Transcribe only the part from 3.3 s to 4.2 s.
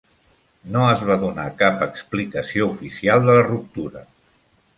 la ruptura.